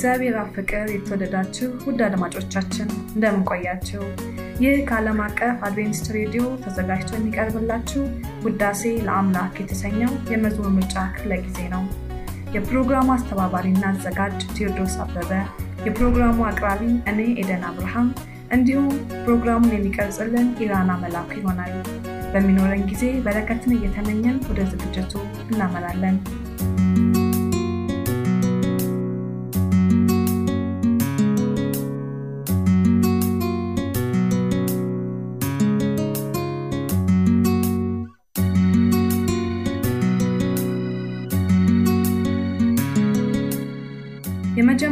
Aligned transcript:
በእግዚአብሔር 0.00 0.34
አብ 0.40 0.48
ፍቅር 0.56 0.88
የተወደዳችሁ 0.92 1.68
ውድ 1.86 2.00
አድማጮቻችን 2.06 2.84
እንደምን 3.06 3.40
ቆያችሁ? 3.48 4.02
ይህ 4.62 4.76
ከዓለም 4.88 5.18
አቀፍ 5.24 5.56
አድቬንቲስት 5.68 6.06
ሬዲዮ 6.16 6.42
ተዘጋጅቶ 6.64 7.10
የሚቀርብላችሁ 7.16 8.02
ውዳሴ 8.44 8.82
ለአምላክ 9.06 9.56
የተሰኘው 9.62 10.12
የመዝሙር 10.32 10.70
ምርጫ 10.76 10.94
ክፍለ 11.14 11.40
ጊዜ 11.46 11.58
ነው። 11.74 11.82
የፕሮግራሙ 12.54 13.08
አስተባባሪና 13.16 13.82
አዘጋጅ 13.90 14.38
ቴዎድሮስ 14.52 14.94
አበበ፣ 15.04 15.32
የፕሮግራሙ 15.86 16.38
አቅራቢ 16.48 16.82
እኔ 17.12 17.20
ኤደን 17.36 17.64
አብርሃም 17.70 18.08
እንዲሁም 18.50 18.88
ፕሮግራሙን 19.24 19.76
የሚቀርጽልን 19.76 20.48
ኢራና 20.64 20.92
መላኩ 21.02 21.30
ይሆናል። 21.40 21.74
በሚኖረን 22.32 22.84
ጊዜ 22.90 23.04
በረከትን 23.26 23.74
እየተመኘን 23.76 24.38
ወደ 24.48 24.60
ዝግጅቱ 24.72 25.12
እናመራለን። 25.46 26.18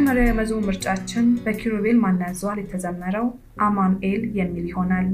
የመጀመሪያው 0.09 0.29
የመዝሙር 0.29 0.61
ምርጫችን 0.67 1.25
በኪሩቤል 1.45 1.97
ያዘዋል 2.21 2.59
የተዘመረው 2.61 3.25
አማኑኤል 3.65 4.21
የሚል 4.37 4.65
ይሆናል። 4.69 5.07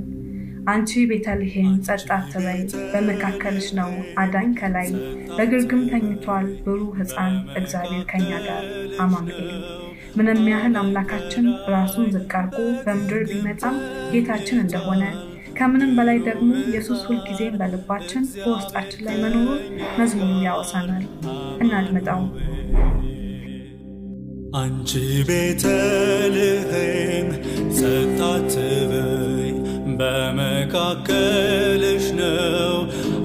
አንቺ 0.68 0.92
ቤተልሔም 1.10 1.72
ጸጥ 1.88 2.06
አትበይ፣ 2.16 2.60
በመካከልሽ 2.92 3.68
ነው 3.80 3.90
አዳኝ 4.24 4.50
ከላይ፣ 4.60 4.90
በግርግም 5.38 5.82
ተኝቷል 5.92 6.46
ብሩህ 6.66 6.92
ሕፃን 7.00 7.34
እግዚአብሔር 7.60 8.04
ከኛ 8.12 8.30
ጋር 8.46 8.64
አማኑኤል። 9.00 9.50
ምንም 10.18 10.42
ያህል 10.52 10.76
አምላካችን 10.82 11.48
ራሱን 11.74 12.08
ዝቅ 12.16 12.32
አድርጎ 12.42 12.58
በምድር 12.86 13.24
ቢመጣም 13.32 13.78
ጌታችን 14.14 14.62
እንደሆነ 14.64 15.04
ከምንም 15.58 15.92
በላይ 15.98 16.20
ደግሞ 16.28 16.52
ኢየሱስ 16.66 17.02
ሁልጊዜም 17.08 17.58
በልባችን 17.60 18.24
በውስጣችን 18.38 19.06
ላይ 19.08 19.18
መኖሩን 19.24 19.64
መዝሙሩ 20.00 20.34
ያወሳናል። 20.48 21.06
እናድምጠው። 21.62 22.22
አንቺ 24.54 24.92
ቤተልሔም 25.28 27.28
ጸጥ 27.78 28.20
አትበይ፣ 28.26 29.48
በመካከልሽ 30.00 30.86
ነው 32.20 32.76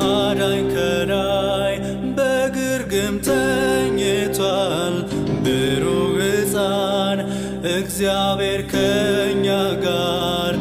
አዳኝ 0.09 0.63
ከላይ፣ 0.75 1.75
በግርግም 2.17 3.17
ተኝቷል 3.29 4.97
ብሩህ 5.45 6.17
ሕፃን 6.23 7.21
እግዚአብሔር 7.77 8.63
ከኛ 8.73 9.47
ጋር 9.85 10.55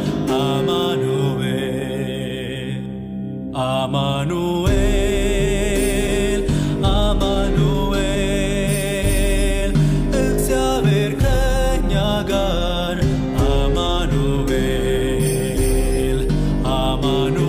አማኑኤል 17.08 17.47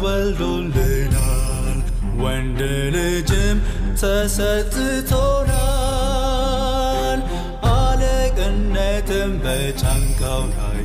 ተወልዶልናል፣ 0.00 1.78
ወንድ 2.22 2.60
ልጅም 2.94 3.56
ተሰጥቶናል። 4.00 4.40
አለቅነትም 7.70 9.32
በጫንቃው 9.44 10.42
ላይ 10.52 10.78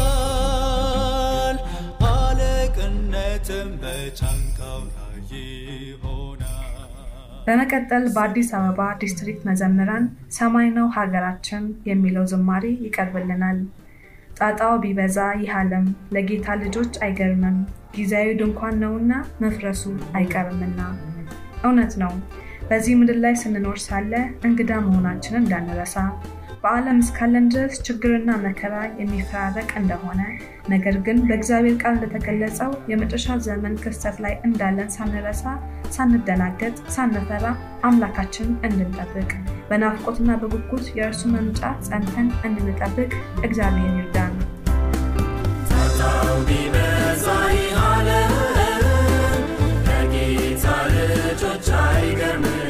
በመቀጠል 7.47 8.05
በአዲስ 8.15 8.49
አበባ 8.57 8.81
ዲስትሪክት 9.01 9.43
መዘምራን 9.49 10.05
ሰማይ 10.37 10.69
ነው 10.77 10.87
ሀገራችን 10.97 11.63
የሚለው 11.89 12.25
ዝማሬ 12.33 12.65
ይቀርብልናል። 12.85 13.59
ጣጣው 14.39 14.75
ቢበዛ 14.83 15.19
ይህ 15.41 15.51
ዓለም 15.59 15.87
ለጌታ 16.15 16.55
ልጆች 16.63 16.93
አይገርምም፣ 17.05 17.57
ጊዜያዊ 17.97 18.29
ድንኳን 18.41 18.79
ነውና 18.83 19.13
መፍረሱ 19.43 19.83
አይቀርምና። 20.19 20.79
እውነት 21.65 21.93
ነው። 22.03 22.13
በዚህ 22.69 22.95
ምድር 23.01 23.19
ላይ 23.25 23.35
ስንኖር 23.41 23.79
ሳለ 23.87 24.13
እንግዳ 24.49 24.73
መሆናችንን 24.87 25.43
እንዳንረሳ 25.43 25.97
በዓለም 26.63 26.99
እስካለን 27.03 27.47
ድረስ 27.53 27.75
ችግርና 27.87 28.31
መከራ 28.45 28.75
የሚፈራረቅ 28.99 29.71
እንደሆነ 29.81 30.21
ነገር 30.73 30.97
ግን 31.07 31.19
በእግዚአብሔር 31.29 31.77
ቃል 31.83 31.95
እንደተገለጸው 31.97 32.71
የመጨረሻ 32.91 33.37
ዘመን 33.47 33.75
ክስተት 33.83 34.17
ላይ 34.25 34.35
እንዳለን 34.49 34.93
ሳንረሳ፣ 34.97 35.45
ሳንደናገጥ፣ 35.97 36.77
ሳንፈራ 36.97 37.47
አምላካችንን 37.89 38.55
እንድንጠብቅ 38.69 39.31
በናፍቆትና 39.71 40.39
በጉጉት 40.43 40.89
የእርሱ 40.99 41.23
መምጫ 41.35 41.63
ጸንተን 41.89 42.31
እንድንጠብቅ 42.49 43.11
እግዚአብሔር 43.49 43.93
ይርዳን። 43.99 44.35
ቢበዛ 46.47 47.27
ይህ 47.53 47.75
ዓለም 47.85 48.33
ልጆች 51.35 51.69
አይገርምም፣ 51.79 52.62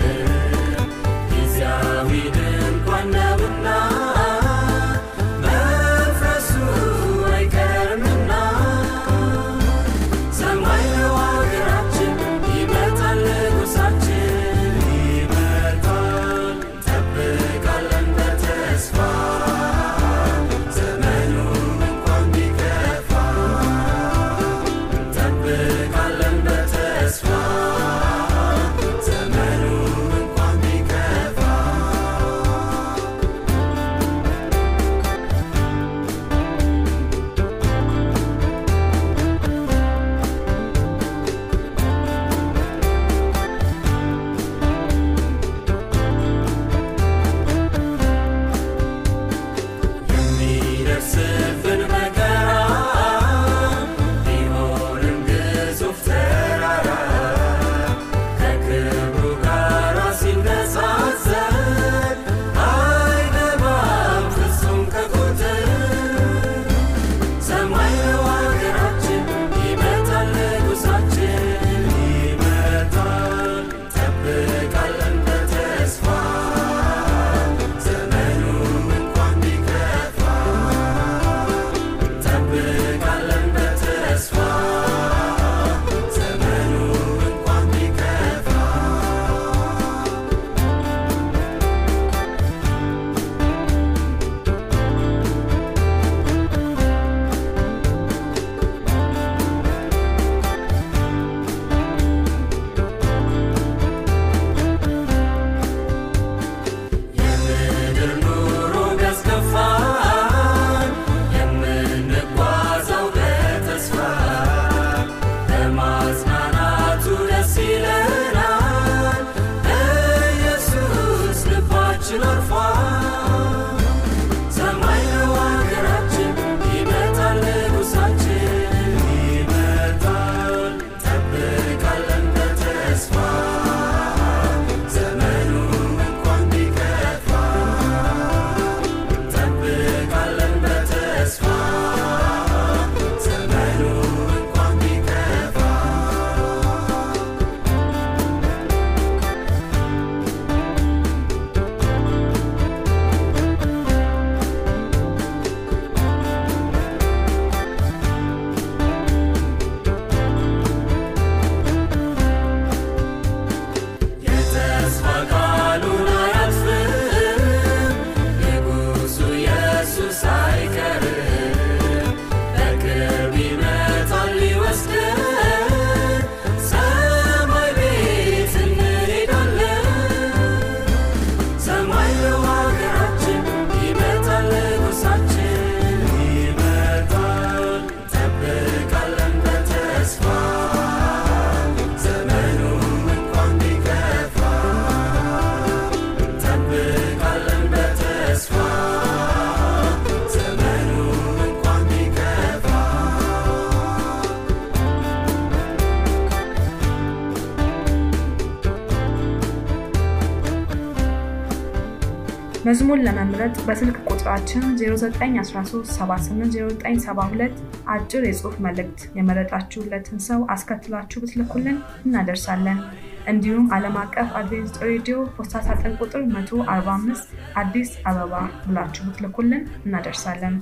መዝሙር 212.73 212.99
ለመምረጥ 213.07 213.55
በስልክ 213.65 213.97
ቁጥራችን 214.07 214.63
0913780972 214.77 217.59
አጭር 217.95 218.23
የጽሑፍ 218.27 218.55
መልእክት 218.67 219.01
የመረጣችሁለትን 219.19 220.19
ሰው 220.27 220.41
አስከትላችሁ 220.55 221.19
ብትልኩልን 221.23 221.77
እናደርሳለን። 222.07 222.79
እንዲሁም 223.27 223.67
ዓለም 223.77 223.97
አቀፍ 224.03 224.29
አድቬንቲስት 224.41 224.77
ሬዲዮ 224.85 225.17
ፖስታ 225.35 225.55
ሳጥን 225.67 225.93
ቁጥር 226.01 226.23
145 226.31 227.35
አዲስ 227.63 227.91
አበባ 228.11 228.33
ብላችሁ 228.65 229.03
ብትልኩልን 229.09 229.63
እናደርሳለን። 229.85 230.57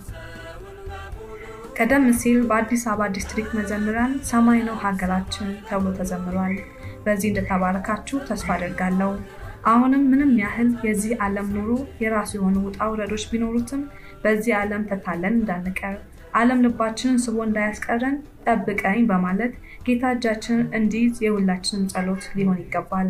ቀደም 1.79 2.05
ሲል 2.21 2.39
በአዲስ 2.49 2.83
አበባ 2.91 3.03
ዲስትሪክት 3.17 3.53
መዘምራን 3.59 4.13
ሰማይ 4.29 4.61
ነው 4.69 4.77
ሀገራችን 4.85 5.49
ተብሎ 5.69 5.87
ተዘምሯል። 6.01 6.55
በዚህ 7.05 7.29
እንደተባረካችሁ 7.31 8.17
ተስፋ 8.29 8.49
አደርጋለሁ። 8.57 9.11
አሁንም 9.67 10.03
ምንም 10.11 10.31
ያህል 10.41 10.69
የዚህ 10.87 11.13
ዓለም 11.25 11.49
ኑሮ 11.55 11.71
የራሱ 12.03 12.31
የሆኑ 12.37 12.57
ውጣ 12.67 12.79
ውረዶች 12.91 13.25
ቢኖሩትም 13.31 13.83
በዚህ 14.23 14.53
ዓለም 14.59 14.83
ተታለን 14.91 15.35
እንዳንቀር 15.39 15.97
ዓለም 16.35 16.63
ልባችንን 16.65 17.19
ስቦ 17.25 17.37
እንዳያስቀረን 17.47 18.17
ጠብቀኝ 18.47 19.01
በማለት 19.11 19.53
ጌታ 19.87 20.13
እጃችንን 20.15 20.67
እንዲይዝ 20.79 21.17
የሁላችንም 21.25 21.89
ጸሎት 21.93 22.25
ሊሆን 22.37 22.61
ይገባል። 22.63 23.09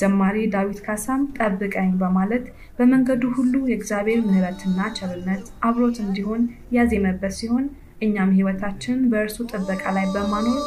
ዘማሪ 0.00 0.36
ዳዊት 0.54 0.78
ካሳም 0.84 1.22
ጠብቀኝ 1.38 1.90
በማለት 2.02 2.44
በመንገዱ 2.78 3.24
ሁሉ 3.36 3.54
የእግዚአብሔር 3.70 4.20
ምሕረትና 4.28 4.78
ቸርነት 4.98 5.44
አብሮት 5.68 5.98
እንዲሆን 6.04 6.44
ያዜመበት 6.76 7.34
ሲሆን 7.40 7.66
እኛም 8.02 8.34
ሕይወታችን 8.36 8.98
በእርሱ 9.10 9.38
ጥበቃ 9.52 9.84
ላይ 9.98 10.06
በማኖር 10.14 10.60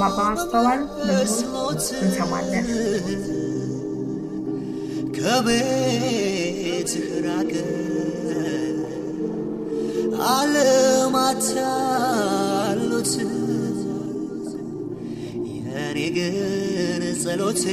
በማስተዋል 0.00 0.80
መዝሙር 1.08 1.72
እንሰማለን። 2.00 2.66
ከቤትህ 5.16 7.06
ራቀ። 7.26 7.52
ዓለማት 10.30 11.46
የኔ 15.50 15.98
ግን 16.16 16.36
ጸሎቴ። 17.22 17.64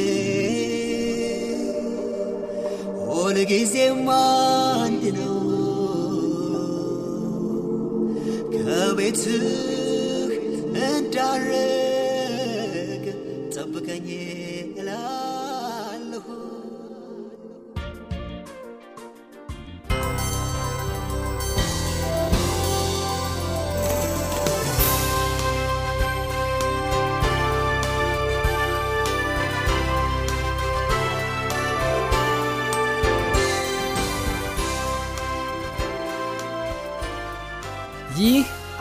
ሁልጊዜም 3.09 4.05
አንድ 4.17 5.03
ነው። 5.17 5.35
ከቤትህ 8.55 9.45
እንዳረግ 10.87 11.86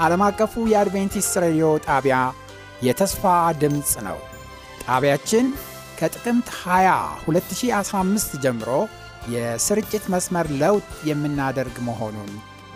ዓለም 0.07 0.23
አቀፉ 0.25 0.53
የአድቬንቲስት 0.71 1.35
ሬዲዮ 1.43 1.69
ጣቢያ 1.87 2.17
የተስፋ 2.87 3.23
ድምፅ 3.61 3.93
ነው። 4.07 4.19
ጣቢያችን 4.85 5.47
ከጥቅምት 5.99 6.49
20 6.57 6.93
2015 7.29 8.37
ጀምሮ 8.45 8.71
የስርጭት 9.35 10.05
መስመር 10.15 10.49
ለውጥ 10.63 10.89
የምናደርግ 11.09 11.77
መሆኑን 11.89 12.31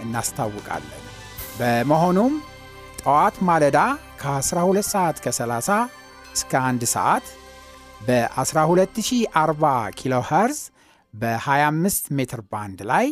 እናስታውቃለን። 0.04 1.04
በመሆኑም 1.58 2.34
ጠዋት 3.02 3.38
ማለዳ 3.48 3.78
ከ12 4.22 4.90
ሰዓት 4.92 5.18
ከ30 5.24 5.78
እስከ 6.34 6.52
1 6.64 6.90
ሰዓት 6.94 7.26
በ12040 8.00 9.70
ኪሎ 10.00 10.16
ኸርዝ 10.28 10.60
በ25 11.14 12.14
ሜትር 12.18 12.42
ባንድ 12.52 12.80
ላይ 12.92 13.06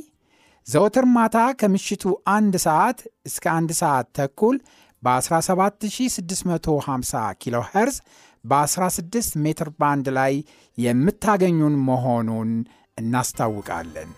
ዘወትር 0.69 1.05
ማታ 1.15 1.37
ከምሽቱ 1.61 2.03
አንድ 2.33 2.55
ሰዓት 2.65 2.99
እስከ 3.27 3.45
አንድ 3.57 3.71
ሰዓት 3.81 4.07
ተኩል 4.19 4.57
በ17650 5.03 7.23
ኪሎ 7.43 7.57
ኸርዝ 7.71 7.97
በ16 8.45 9.39
ሜትር 9.45 9.69
ባንድ 9.81 10.07
ላይ 10.19 10.35
የምታገኙን 10.79 11.75
መሆኑን 11.89 12.51
እናስታውቃለን። 12.99 14.11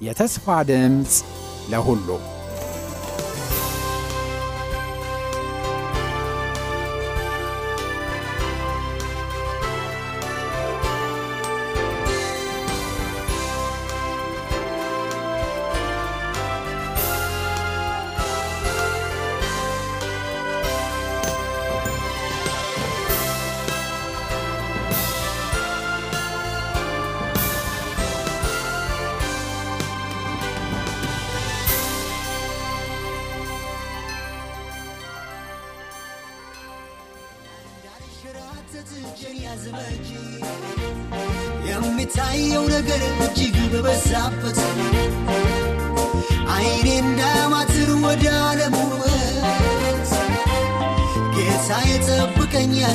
የተስፋ 0.00 0.46
ድምፅ 0.70 1.14
ለሁሉም 1.72 2.24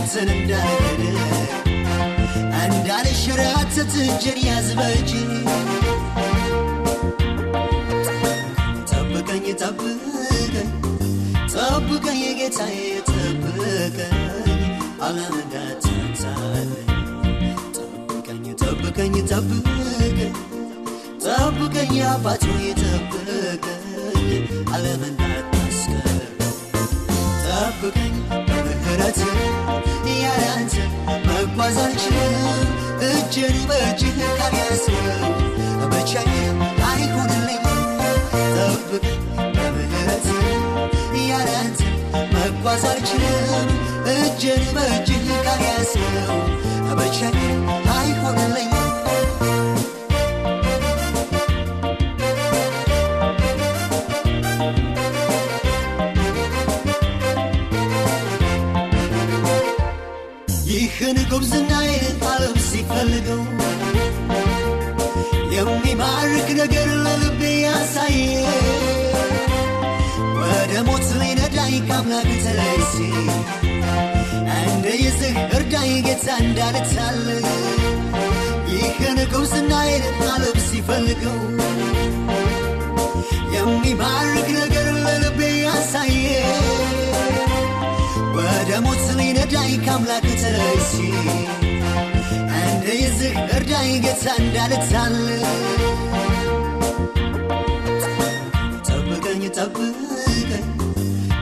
እንዳልገድ 0.02 1.02
እንዳልሸራተት 2.64 3.94
እጄን 4.06 4.40
ያዝ 4.48 4.70
ጠብቀኝ 8.92 9.46
ጠብቀኝ 9.62 10.70
ጠብቀኝ 11.54 12.22
ጌታዬ 12.40 12.78
ጠብቀኝ 13.10 14.18
ዓለም 15.02 15.36
እንዳትንሳለኝ 15.42 16.72
ጠብቀኝ 17.78 18.44
ጠብቀኝ 18.64 19.16
ጠብቀኝ 19.32 20.18
ጠብቀኝ 21.26 21.94
አባቶ 22.12 22.44
ጠብቀኝ 22.82 23.66
እንዳታስቀር 25.10 26.20
ጠብቀኝ 27.46 28.16
በምህረት 28.48 29.20
ያለ 41.32 41.52
አንተ 41.62 41.80
መጓዝ 42.34 42.84
አልችልም 42.90 43.70
እጅን 44.12 44.64
በእጅህ 44.74 45.28
ካልያዝከው 45.44 46.40
ብቻዬን 46.96 47.62
አይሆንልኝ 47.94 48.71
እርዳኝ 75.56 75.92
ጌታ 76.08 76.28
እንዳልታል 76.44 77.20
ይህን 78.74 79.20
ጉብዝናዬን 79.34 80.04
ዓለም 80.28 80.58
ሲፈልገው 80.68 81.40
የሚማርክ 83.56 84.48
ነገር 84.58 84.88
ለልቤ 85.06 85.40
ያሳየ 85.64 86.28
ወደ 88.38 88.72
ሞት 88.86 89.06
ሊነዳኝ 89.20 89.72
ከአምላክ 89.86 90.28
ተለይቼ 90.42 90.92
እንደ 92.62 92.86
ይዝህ 93.02 93.36
እርዳኝ 93.58 93.92
ጌታ 94.06 94.26
እንዳልታል 94.42 95.16
ጠብቀኝ 98.88 99.44
ጠብቀኝ 99.58 100.68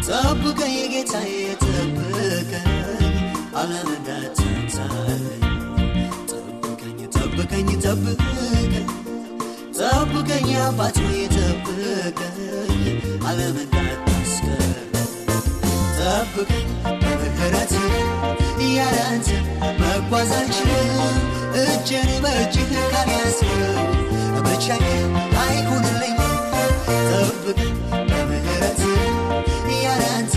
ጠብቀኝ 0.09 0.75
ጌታዬ 0.93 1.31
ዓለም 3.59 3.87
እንዳትንሳለኝ 3.93 5.43
ጠብቀኝ 6.31 6.99
ጠብቀኝ 7.15 7.69
ጠብቀኝ 7.79 8.89
ጠብቀኝ 27.09 27.75
በምህረት 28.09 28.81
ያለ 29.83 30.03
አንተ 30.15 30.33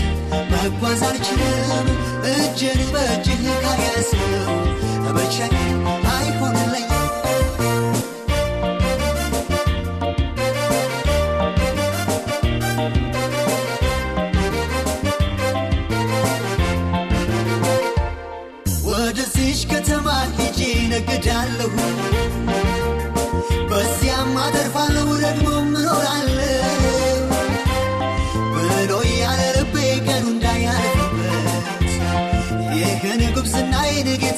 መጓዝ 0.65 1.01
አልችልም። 1.07 1.87
እጄን 2.31 2.81
በእጅህ 2.93 3.41
ካልያዝከው 3.63 4.51
ብቻዬን 5.15 5.79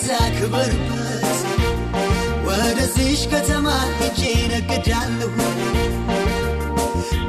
ጉብዝናዬን 0.08 0.18
ጌታ 0.18 0.26
ክበርበት 0.36 1.40
ወደዚሽ 2.48 3.22
ከተማ 3.32 3.68
ሄጄ 4.00 4.20
ነግዳለሁ። 4.52 5.32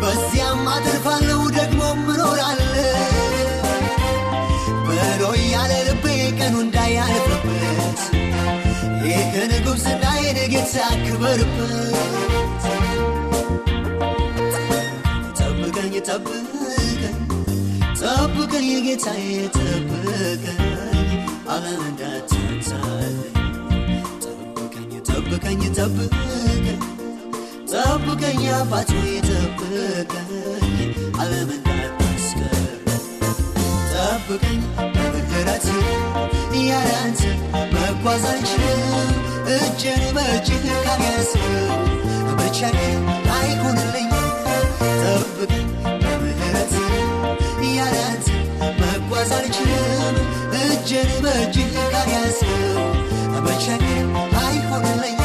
በዚያም 0.03 0.67
አተርፋለሁ 0.75 1.41
ደግሞ 1.57 1.81
እኖራለሁ። 2.07 2.75
ብሎ 4.89 5.23
ያለ 5.47 5.73
ልቤ 5.89 6.05
ቀኑ 6.39 6.55
እንዳያልፍበት 6.65 8.03
ይህን 9.09 9.55
ጉብዝናዬን 9.67 10.41
ጌታ 10.55 10.75
ጠብቀኝ 15.39 15.95
ጠብቀኝ 16.03 17.17
ጠብቀኝ 18.01 18.69
ጌታዬ 18.87 19.27
ጠብቀኝ። 19.57 20.45
እንዳትንሳለኝ 21.49 22.36
ጠብቀኝ 25.49 25.65
ጠብቀኝ 25.75 26.65
ጠብቀኝ 27.73 28.41
አባት 28.55 28.89
ሆይ 28.95 29.13
ጠብቀኝ 29.27 30.73
ዓለም 31.21 31.51
እንዳታስቀር 31.57 32.57
ጠብቀኝ 33.93 34.59
በምህረት 34.97 35.67
ያለ 36.63 36.89
አንተ 36.99 37.23
መጓዝ 37.75 38.25
አልችልም 38.33 39.07
እጄን 39.57 40.03
በእጅህ 40.17 40.65
ካልያዝከው 40.85 41.71
ብቻዬን 42.41 43.01
አይሆንልኝ 43.37 44.11
አይሆንልኝ 54.43 55.17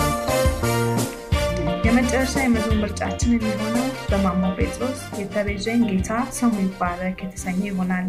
የመጨረሻ 2.13 2.39
የመዝሙር 2.39 2.79
ምርጫችን 2.79 3.33
የሚሆነው 3.35 3.85
በማሞ 4.09 4.41
ጴጥሮስ 4.55 4.97
የተቤዠኝ 5.19 5.81
ጌታ 5.89 6.09
ስሙ 6.37 6.55
ይባረክ 6.63 7.19
የተሰኘ 7.23 7.61
ይሆናል። 7.69 8.07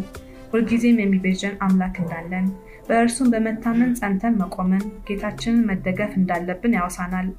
ሁልጊዜም 0.49 0.97
የሚቤዠን 1.01 1.55
አምላክ 1.65 1.95
እንዳለን 2.01 2.47
በእርሱም 2.87 3.31
በመታመን 3.33 3.95
ጸንተን 3.99 4.35
መቆምን 4.41 4.83
ጌታችንን 5.07 5.63
መደገፍ 5.69 6.11
እንዳለብን 6.19 6.75
ያወሳናል። 6.77 7.29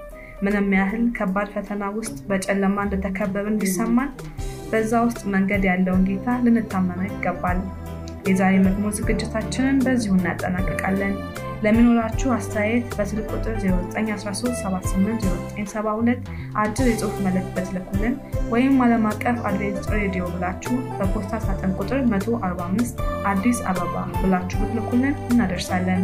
ምንም 0.47 0.73
ያህል 0.79 1.05
ከባድ 1.19 1.51
ፈተና 1.57 1.93
ውስጥ 1.99 2.17
በጨለማ 2.31 2.87
እንደተከበብን 2.87 3.61
ቢሰማን 3.63 4.11
በዛ 4.73 5.03
ውስጥ 5.07 5.23
መንገድ 5.35 5.65
ያለውን 5.71 6.07
ጌታ 6.11 6.39
ልንታመነው 6.47 7.09
ይገባል። 7.11 7.61
የዛሬ 8.29 8.55
መዝሙር 8.67 8.95
ዝግጅታችንን 8.99 9.83
በዚሁ 9.87 10.15
እናጠናቅቃለን። 10.19 11.15
ለሚኖራችሁ 11.65 12.29
አስተያየት 12.37 12.87
በስልክ 12.97 13.27
ቁጥር 13.35 13.55
0913780972 13.65 16.21
አጭር 16.63 16.87
የጽሑፍ 16.91 17.17
መልእክት 17.27 17.51
በትልኩልን 17.57 18.15
ወይም 18.53 18.75
ዓለም 18.85 19.05
አቀፍ 19.11 19.39
አድቬንቲስት 19.49 19.91
ሬዲዮ 19.97 20.23
ብላችሁ 20.35 20.75
በፖስታ 20.99 21.33
ሳጥን 21.47 21.73
ቁጥር 21.81 22.01
145 22.13 23.03
አዲስ 23.33 23.59
አበባ 23.73 23.95
ብላችሁ 24.21 24.59
ብትልኩልን 24.63 25.17
እናደርሳለን። 25.31 26.03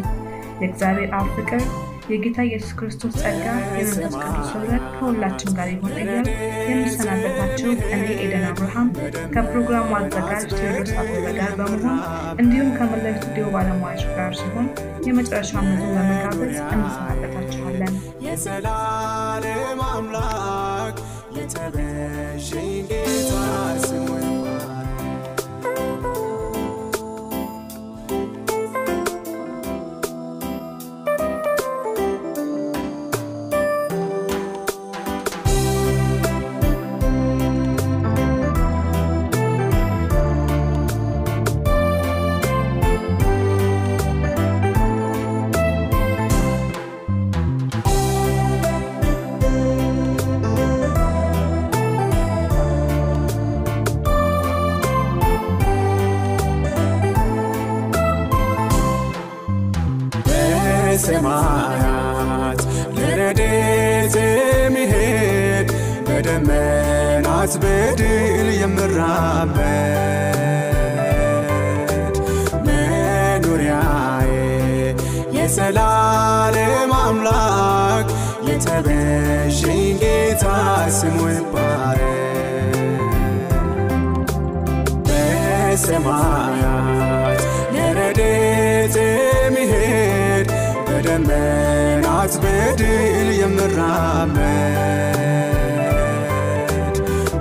የእግዚአብሔር 0.60 1.10
አብ 1.18 1.26
ፍቅር 1.36 1.62
የጌታ 2.10 2.38
ኢየሱስ 2.46 2.72
ክርስቶስ 2.78 3.12
ጸጋ 3.20 3.44
የመንፈስ 3.72 4.14
ቅዱስ 4.22 4.48
ኅብረት 4.54 4.84
ከሁላችን 4.94 5.50
ጋር 5.58 5.68
ይሁን 5.72 5.92
እያል 5.96 6.26
የምሰናበታችሁ 6.70 7.70
እኔ 7.90 8.02
ኤደን 8.24 8.44
አብርሃም 8.48 8.88
ከፕሮግራሙ 9.34 9.88
አዘጋጅ 9.98 10.42
ቴዎድሮስ 10.52 10.90
አበበ 11.00 11.26
ጋር 11.38 11.52
በመሆን 11.60 11.98
እንዲሁም 12.42 12.70
ከመላው 12.78 13.14
ስቱዲዮ 13.18 13.44
ባለሙያዎች 13.54 14.02
ጋር 14.16 14.32
ሲሆን 14.40 14.66
የመጨረሻ 15.06 15.52
መዝሙር 15.60 15.90
በመጋበዝ 15.96 16.56
እንሰናበታችኋለን። 16.68 17.94
የዘላለም 18.24 19.80
አምላክ 19.88 20.96
የተቤዠኝ 21.38 22.69
በሰማያት 61.12 62.60
ለረድኤት 62.96 64.14
የሚሄድ 64.54 65.68
በደመናት 66.06 67.52
በድል 67.62 68.10
የምራመድ 68.60 69.56
መኖሪያዬ 72.66 74.30
የዘላለም 75.36 76.92
አምላክ 77.00 78.06
የተቤዠኝ 78.50 79.82
ጌታ 80.02 80.44
ስሙ 80.98 81.18
ይባረክ። 81.32 82.76
በሰማያት 85.08 86.49
በደመናት 91.22 92.32
በድል 92.42 92.88
የምራመድ 93.40 94.36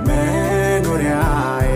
መኖሪያዬ 0.08 1.70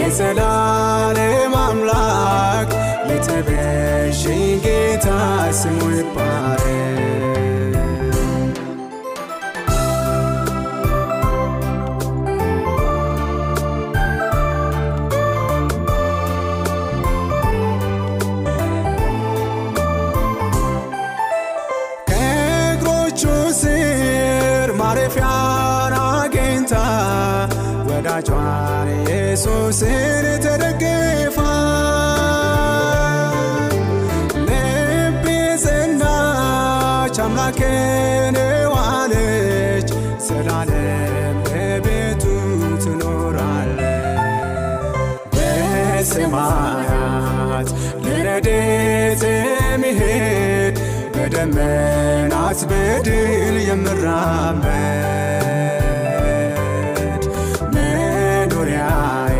የዘላለም 0.00 1.54
አምላክ 1.62 2.70
የተቤዠኝ 3.10 4.44
ጌታ 4.66 5.08
ስሙ 5.60 5.80
ይባረክ። 5.94 6.61
ለረድኤት 48.34 49.22
የሚሄድ 49.28 50.76
በደመናት 51.14 52.60
በድል 52.70 53.56
የምራመድ 53.66 54.70
መኖሪያዬ 57.74 59.36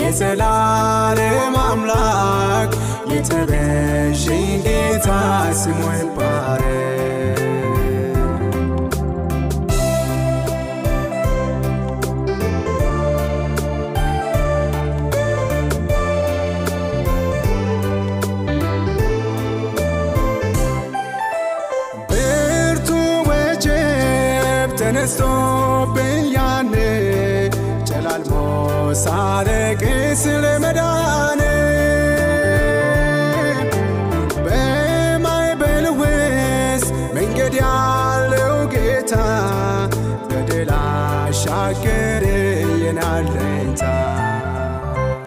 የዘላለም 0.00 1.56
አምላክ 1.64 2.74
የተቤዠኝ 3.12 4.46
ጌታ 4.66 5.08
ስሙ 5.62 5.80
ይባረክ። 5.96 7.17
ሳለቅስ 30.18 30.44
ለመዳን 30.44 31.40
በማዕበል 34.46 35.86
ውስጥ 36.00 36.86
መንገድ 37.16 37.54
ያለው 37.60 38.56
ጌታ 38.74 39.12
በድል 40.28 40.70
አሻገረኝ 40.78 42.72
አለኝታ 43.08 43.82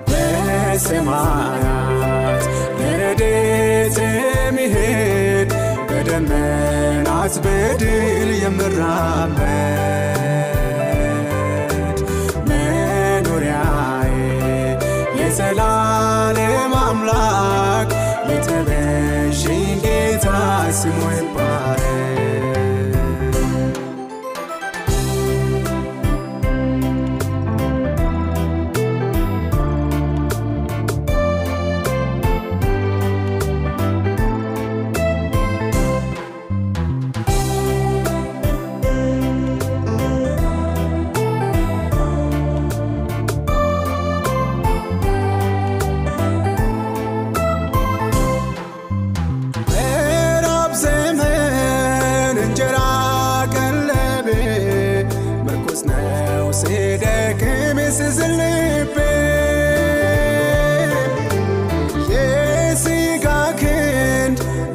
በሰማያት 0.10 2.44
ለረድኤት 2.80 3.98
የሚሄድ 4.20 5.50
በደመናት 5.90 7.36
በድል 7.46 8.32
የምራመድ 8.44 9.61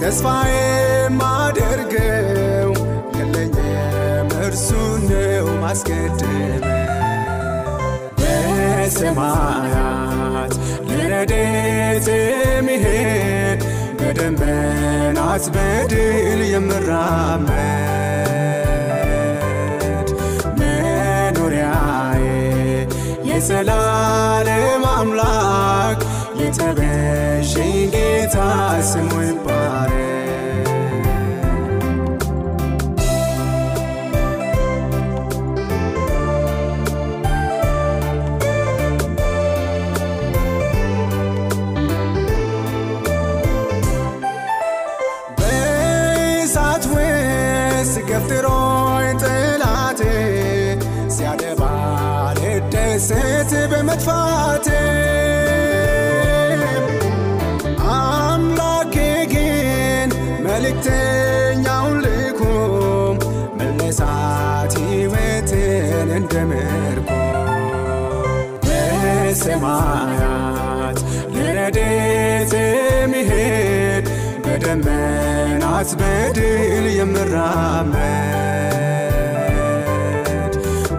ክንድ 0.06 0.08
ተስፋ 0.08 0.26
የማደርገው 0.48 1.88
የለኝም 3.16 4.28
እርሱ 4.46 4.68
ነው 5.04 5.46
ማስቀድመው 5.62 6.62
በሰማያት 8.98 10.52
ለረድኤት 10.90 12.06
የሚሄድ 12.14 13.60
በደመናት 13.98 15.44
በድል 15.56 16.40
የምራመድ 16.52 17.50
መኖሪያዬ 20.60 22.22
የዘላለም 23.30 24.86
አምላክ 24.94 25.98
የተቤዠኝ 26.58 27.72
ጌታ 27.94 28.36
ስሙ 28.90 29.10
ይባረክ። 29.22 30.68
በእሳት 45.38 46.84
ውስጥ 46.92 47.96
ገፍትሮኝ 48.08 49.08
ጠላቴ 49.22 50.00
ሲያደባ 51.16 51.62
ልደሰት 52.38 53.52
በመጥፋቴ 53.72 54.68
መለሳት 63.98 64.72
ሕይወትን 64.82 66.08
እንደ 66.16 66.32
ምርኮ 66.48 67.08
በሰማያት 69.46 70.98
ለረድኤት 71.36 72.52
የሚሄድ 72.58 74.06
በደመናት 74.44 75.90
በድል 76.00 76.84
የምራመድ 76.98 77.94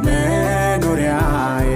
መኖሪያዬ 0.05 1.69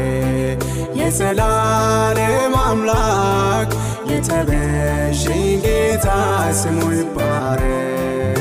የዘላለም 1.01 2.55
አምላክ 2.65 3.69
የተቤዠኝ 4.11 5.45
ጌታ 5.65 6.07
ስሙ 6.61 6.79
ይባረክ። 6.95 8.37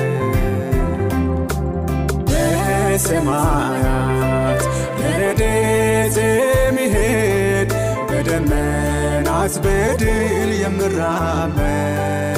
በሰማያት 3.03 4.63
ለረድኤት 4.99 6.17
የሚሄድ 6.23 7.71
በደመናት 8.11 9.55
በድል 9.65 10.51
የምራመድ 10.59 12.30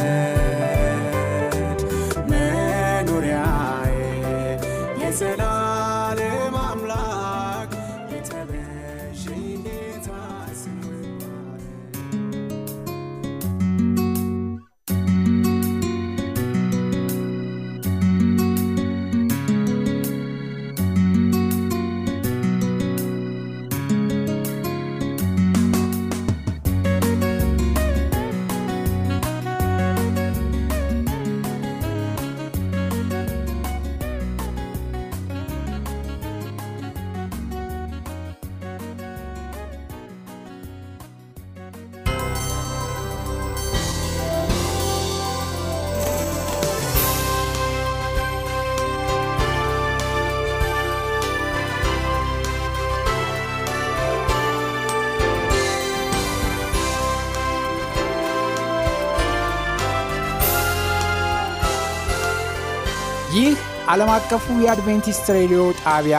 ይህ 63.35 63.55
ዓለም 63.89 64.11
አቀፉ 64.15 64.45
የአድቬንቲስት 64.63 65.27
ሬዲዮ 65.37 65.61
ጣቢያ 65.83 66.19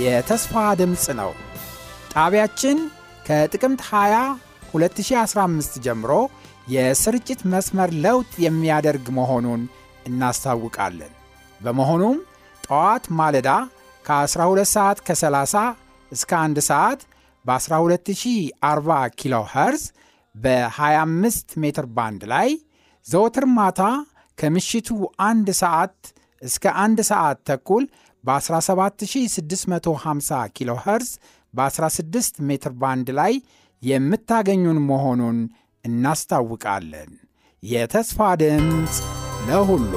የተስፋ 0.00 0.52
ድምፅ 0.80 1.04
ነው። 1.20 1.30
ጣቢያችን 2.14 2.78
ከጥቅምት 3.26 3.82
20 3.90 4.18
2015 4.74 5.78
ጀምሮ 5.86 6.12
የስርጭት 6.74 7.40
መስመር 7.52 7.90
ለውጥ 8.04 8.32
የሚያደርግ 8.44 9.06
መሆኑን 9.18 9.62
እናስታውቃለን። 10.06 11.12
በመሆኑም 11.60 12.18
ጠዋት 12.64 13.06
ማለዳ 13.20 13.50
ከ12 14.04 14.70
ሰዓት 14.74 15.00
ከ30 15.08 15.64
እስከ 16.12 16.32
1 16.42 16.64
ሰዓት 16.70 17.00
በ12040 17.44 19.04
ኪሎ 19.20 19.44
ኸርዝ 19.52 19.84
በ25 20.34 21.60
ሜትር 21.62 21.88
ባንድ 21.96 22.24
ላይ 22.32 22.50
ዘወትር 23.06 23.46
ማታ 23.56 23.80
ከምሽቱ 24.38 24.88
አንድ 25.26 25.48
ሰዓት 25.60 25.96
እስከ 26.42 26.64
አንድ 26.84 26.98
ሰዓት 27.10 27.38
ተኩል 27.48 27.84
በ17650 28.24 30.40
ኪሎ 30.56 30.70
ኸርዝ 30.84 31.10
በ16 31.54 32.40
ሜትር 32.48 32.72
ባንድ 32.82 33.08
ላይ 33.18 33.32
የምታገኙን 33.82 34.78
መሆኑን 34.90 35.38
እናስታውቃለን። 35.84 37.10
የተስፋ 37.62 38.18
ድምፅ 38.40 38.94
ለሁሉ 39.48 39.92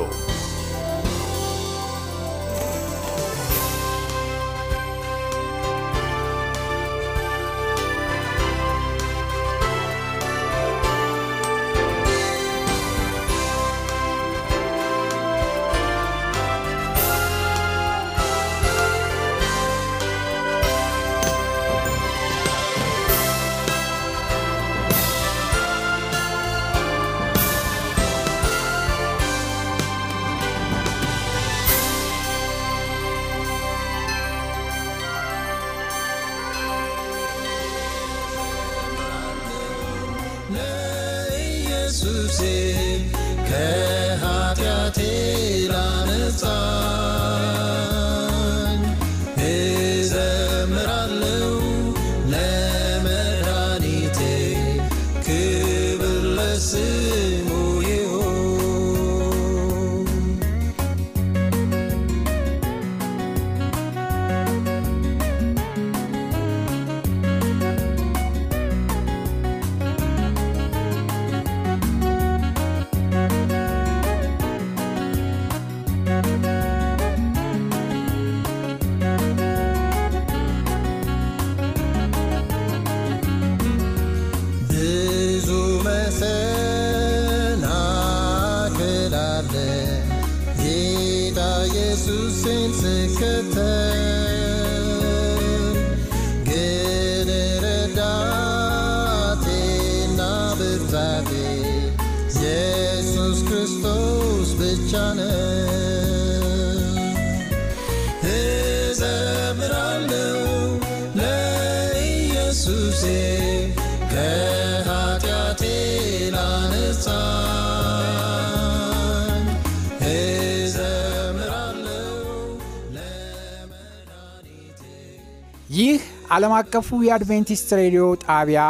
ዓለም 126.29 126.53
አቀፉ 126.57 126.87
የአድቬንቲስት 127.05 127.69
ሬዲዮ 127.79 128.03
ጣቢያ 128.25 128.61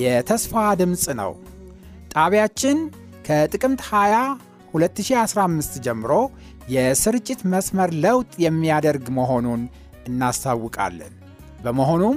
የተስፋ 0.00 0.52
ድምፅ 0.80 1.04
ነው። 1.20 1.32
ጣቢያችን 2.14 2.78
ከጥቅምት 3.26 3.80
20 3.88 4.20
2015 4.74 5.78
ጀምሮ 5.86 6.12
የስርጭት 6.74 7.40
መስመር 7.52 7.90
ለውጥ 8.04 8.32
የሚያደርግ 8.44 9.06
መሆኑን 9.18 9.62
እናስታውቃለን። 10.08 11.14
በመሆኑም 11.64 12.16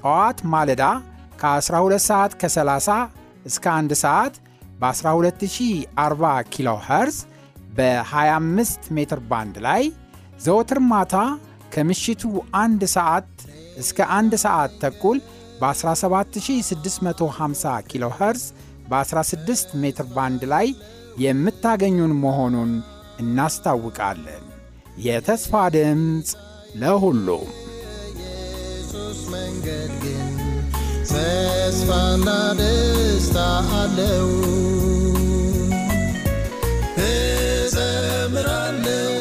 ጠዋት 0.00 0.38
ማለዳ 0.54 0.82
ከ12 1.42 2.04
ሰዓት 2.08 2.34
ከ30 2.42 2.98
እስከ 3.46 3.64
1 3.74 3.96
ሰዓት 4.04 4.34
በ12040 4.80 6.22
ኪሎ 6.54 6.70
ኸርዝ 6.86 7.18
በ25 7.78 8.90
ሜትር 8.96 9.20
ባንድ 9.30 9.56
ላይ 9.66 9.82
ዘወትር 10.44 10.80
ማታ 10.92 11.16
ከምሽቱ 11.74 12.22
አንድ 12.60 12.82
ሰዓት 12.96 13.28
እስከ 13.76 13.98
አንድ 14.16 14.32
ሰዓት 14.44 14.72
ተኩል 14.82 15.18
በ17650 15.60 17.64
ኪሎ 17.90 18.04
ኸርዝ 18.18 18.44
በ16 18.90 19.70
ሜትር 19.82 20.06
ባንድ 20.16 20.42
ላይ 20.52 20.66
የምታገኙን 21.24 22.12
መሆኑን 22.24 22.72
እናስታውቃለን። 23.20 24.44
የተስፋ 25.06 25.52
ድምፅ 25.74 26.28
ለሁሉም 26.76 27.48
የኢየሱስ 28.20 29.18
መንገድ 29.34 29.92
ግን 30.04 30.30
ተስፋና 31.10 32.28
ደስታ 32.60 33.36
አለው። 33.78 34.28
እዘምራለሁ 37.06 39.15